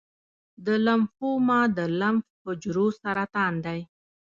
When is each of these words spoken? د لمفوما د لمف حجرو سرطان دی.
د 0.65 0.67
لمفوما 0.85 1.59
د 1.77 1.79
لمف 1.99 2.25
حجرو 2.43 2.87
سرطان 3.01 3.53
دی. 3.65 3.79